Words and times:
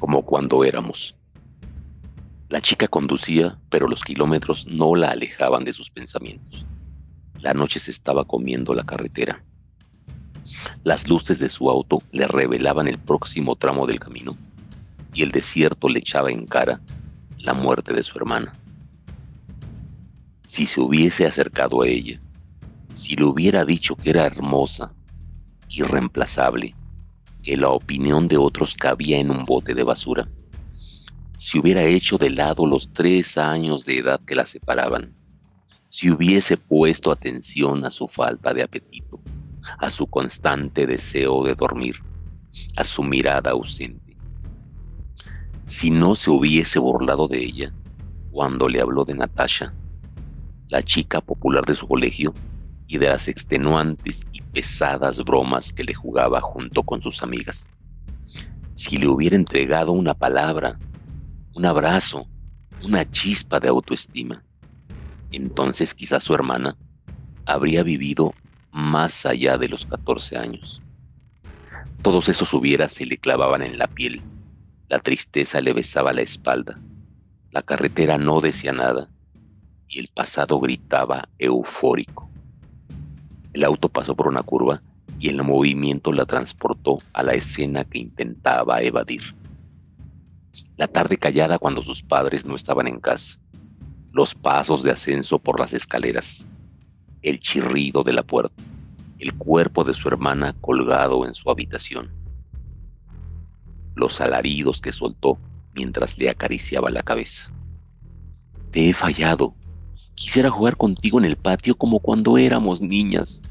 cuando 0.00 0.64
éramos. 0.64 1.14
La 2.48 2.60
chica 2.60 2.88
conducía, 2.88 3.58
pero 3.68 3.86
los 3.86 4.02
kilómetros 4.02 4.66
no 4.66 4.96
la 4.96 5.10
alejaban 5.10 5.62
de 5.64 5.72
sus 5.72 5.90
pensamientos. 5.90 6.66
La 7.38 7.54
noche 7.54 7.78
se 7.78 7.90
estaba 7.90 8.24
comiendo 8.24 8.74
la 8.74 8.84
carretera. 8.84 9.42
Las 10.82 11.06
luces 11.06 11.38
de 11.38 11.48
su 11.48 11.70
auto 11.70 12.02
le 12.10 12.26
revelaban 12.26 12.88
el 12.88 12.98
próximo 12.98 13.54
tramo 13.56 13.86
del 13.86 14.00
camino 14.00 14.36
y 15.14 15.22
el 15.22 15.30
desierto 15.30 15.88
le 15.88 16.00
echaba 16.00 16.30
en 16.30 16.46
cara 16.46 16.80
la 17.38 17.54
muerte 17.54 17.92
de 17.92 18.02
su 18.02 18.18
hermana. 18.18 18.52
Si 20.48 20.66
se 20.66 20.80
hubiese 20.80 21.26
acercado 21.26 21.82
a 21.82 21.86
ella, 21.86 22.20
si 22.94 23.14
le 23.14 23.24
hubiera 23.24 23.64
dicho 23.64 23.94
que 23.94 24.10
era 24.10 24.26
hermosa, 24.26 24.92
irreemplazable, 25.68 26.74
que 27.42 27.56
la 27.56 27.70
opinión 27.70 28.28
de 28.28 28.36
otros 28.36 28.76
cabía 28.76 29.18
en 29.18 29.30
un 29.30 29.44
bote 29.44 29.74
de 29.74 29.84
basura, 29.84 30.28
si 31.36 31.58
hubiera 31.58 31.82
hecho 31.82 32.18
de 32.18 32.30
lado 32.30 32.66
los 32.66 32.92
tres 32.92 33.38
años 33.38 33.84
de 33.86 33.98
edad 33.98 34.20
que 34.26 34.34
la 34.34 34.44
separaban, 34.44 35.14
si 35.88 36.10
hubiese 36.10 36.56
puesto 36.56 37.10
atención 37.10 37.84
a 37.84 37.90
su 37.90 38.06
falta 38.06 38.52
de 38.52 38.62
apetito, 38.62 39.20
a 39.78 39.90
su 39.90 40.06
constante 40.06 40.86
deseo 40.86 41.42
de 41.44 41.54
dormir, 41.54 41.96
a 42.76 42.84
su 42.84 43.02
mirada 43.02 43.52
ausente, 43.52 44.16
si 45.64 45.90
no 45.90 46.14
se 46.16 46.30
hubiese 46.30 46.78
burlado 46.78 47.28
de 47.28 47.38
ella 47.44 47.72
cuando 48.30 48.68
le 48.68 48.80
habló 48.80 49.04
de 49.04 49.14
Natasha, 49.14 49.72
la 50.68 50.82
chica 50.82 51.20
popular 51.20 51.64
de 51.64 51.74
su 51.74 51.88
colegio, 51.88 52.34
y 52.90 52.98
de 52.98 53.08
las 53.08 53.28
extenuantes 53.28 54.26
y 54.32 54.42
pesadas 54.42 55.22
bromas 55.22 55.72
que 55.72 55.84
le 55.84 55.94
jugaba 55.94 56.40
junto 56.40 56.82
con 56.82 57.00
sus 57.00 57.22
amigas. 57.22 57.70
Si 58.74 58.96
le 58.96 59.06
hubiera 59.06 59.36
entregado 59.36 59.92
una 59.92 60.12
palabra, 60.12 60.76
un 61.54 61.66
abrazo, 61.66 62.26
una 62.82 63.08
chispa 63.08 63.60
de 63.60 63.68
autoestima, 63.68 64.42
entonces 65.30 65.94
quizás 65.94 66.24
su 66.24 66.34
hermana 66.34 66.76
habría 67.46 67.84
vivido 67.84 68.34
más 68.72 69.24
allá 69.24 69.56
de 69.56 69.68
los 69.68 69.86
14 69.86 70.36
años. 70.36 70.82
Todos 72.02 72.28
esos 72.28 72.52
hubieras 72.52 72.90
se 72.90 73.06
le 73.06 73.18
clavaban 73.18 73.62
en 73.62 73.78
la 73.78 73.86
piel, 73.86 74.20
la 74.88 74.98
tristeza 74.98 75.60
le 75.60 75.74
besaba 75.74 76.12
la 76.12 76.22
espalda, 76.22 76.76
la 77.52 77.62
carretera 77.62 78.18
no 78.18 78.40
decía 78.40 78.72
nada 78.72 79.08
y 79.86 80.00
el 80.00 80.08
pasado 80.08 80.58
gritaba 80.58 81.28
eufórico. 81.38 82.29
El 83.52 83.64
auto 83.64 83.88
pasó 83.88 84.14
por 84.14 84.28
una 84.28 84.42
curva 84.42 84.82
y 85.18 85.28
el 85.28 85.42
movimiento 85.42 86.12
la 86.12 86.24
transportó 86.24 86.98
a 87.12 87.22
la 87.22 87.32
escena 87.32 87.84
que 87.84 87.98
intentaba 87.98 88.82
evadir. 88.82 89.34
La 90.76 90.88
tarde 90.88 91.16
callada 91.16 91.58
cuando 91.58 91.82
sus 91.82 92.02
padres 92.02 92.46
no 92.46 92.54
estaban 92.54 92.86
en 92.86 93.00
casa, 93.00 93.38
los 94.12 94.34
pasos 94.34 94.82
de 94.82 94.90
ascenso 94.90 95.38
por 95.38 95.60
las 95.60 95.72
escaleras, 95.72 96.46
el 97.22 97.40
chirrido 97.40 98.02
de 98.02 98.12
la 98.12 98.22
puerta, 98.22 98.62
el 99.18 99.34
cuerpo 99.34 99.84
de 99.84 99.94
su 99.94 100.08
hermana 100.08 100.54
colgado 100.60 101.26
en 101.26 101.34
su 101.34 101.50
habitación, 101.50 102.10
los 103.94 104.20
alaridos 104.20 104.80
que 104.80 104.92
soltó 104.92 105.38
mientras 105.74 106.18
le 106.18 106.30
acariciaba 106.30 106.90
la 106.90 107.02
cabeza. 107.02 107.52
Te 108.70 108.88
he 108.88 108.92
fallado, 108.92 109.54
Quisiera 110.20 110.50
jugar 110.50 110.76
contigo 110.76 111.18
en 111.18 111.24
el 111.24 111.36
patio 111.36 111.74
como 111.74 111.98
cuando 111.98 112.36
éramos 112.36 112.82
niñas, 112.82 113.42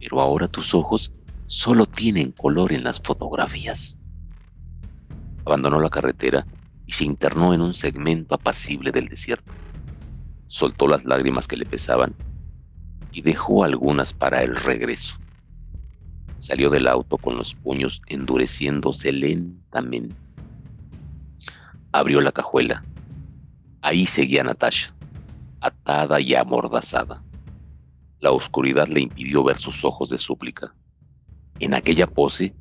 pero 0.00 0.20
ahora 0.20 0.48
tus 0.48 0.74
ojos 0.74 1.12
solo 1.46 1.86
tienen 1.86 2.32
color 2.32 2.72
en 2.72 2.82
las 2.82 3.00
fotografías. 3.00 3.96
Abandonó 5.44 5.78
la 5.78 5.88
carretera 5.88 6.44
y 6.86 6.92
se 6.92 7.04
internó 7.04 7.54
en 7.54 7.60
un 7.60 7.72
segmento 7.72 8.34
apacible 8.34 8.90
del 8.90 9.06
desierto. 9.06 9.52
Soltó 10.48 10.88
las 10.88 11.04
lágrimas 11.04 11.46
que 11.46 11.56
le 11.56 11.64
pesaban 11.64 12.16
y 13.12 13.22
dejó 13.22 13.62
algunas 13.62 14.12
para 14.12 14.42
el 14.42 14.56
regreso. 14.56 15.14
Salió 16.38 16.68
del 16.68 16.88
auto 16.88 17.16
con 17.16 17.36
los 17.36 17.54
puños 17.54 18.02
endureciéndose 18.08 19.12
lentamente. 19.12 20.16
Abrió 21.92 22.20
la 22.20 22.32
cajuela. 22.32 22.84
Ahí 23.82 24.04
seguía 24.04 24.42
Natasha 24.42 24.95
atada 25.66 26.20
y 26.20 26.34
amordazada. 26.34 27.22
La 28.20 28.32
oscuridad 28.32 28.88
le 28.88 29.00
impidió 29.00 29.44
ver 29.44 29.56
sus 29.56 29.84
ojos 29.84 30.08
de 30.10 30.18
súplica. 30.18 30.74
En 31.58 31.74
aquella 31.74 32.06
pose 32.06 32.54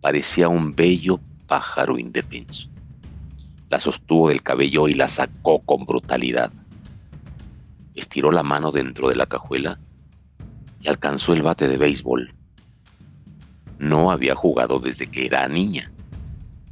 parecía 0.00 0.48
un 0.48 0.74
bello 0.74 1.20
pájaro 1.46 1.98
indefenso. 1.98 2.68
La 3.68 3.80
sostuvo 3.80 4.28
del 4.28 4.42
cabello 4.42 4.88
y 4.88 4.94
la 4.94 5.08
sacó 5.08 5.60
con 5.60 5.84
brutalidad. 5.86 6.52
Estiró 7.94 8.32
la 8.32 8.42
mano 8.42 8.72
dentro 8.72 9.08
de 9.08 9.16
la 9.16 9.26
cajuela 9.26 9.78
y 10.80 10.88
alcanzó 10.88 11.34
el 11.34 11.42
bate 11.42 11.68
de 11.68 11.76
béisbol. 11.76 12.34
No 13.78 14.10
había 14.10 14.34
jugado 14.34 14.80
desde 14.80 15.06
que 15.06 15.26
era 15.26 15.46
niña, 15.48 15.90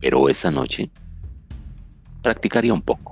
pero 0.00 0.28
esa 0.28 0.50
noche 0.50 0.90
practicaría 2.22 2.74
un 2.74 2.82
poco. 2.82 3.09